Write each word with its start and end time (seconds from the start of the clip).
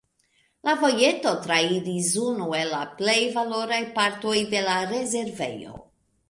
La 0.67 0.73
vojeto 0.83 1.33
trairas 1.43 2.09
unu 2.21 2.47
el 2.61 2.71
la 2.77 2.79
plej 3.03 3.15
valoraj 3.37 3.79
partoj 3.99 4.35
de 4.55 4.65
la 4.71 4.81
rezervejo. 4.95 5.79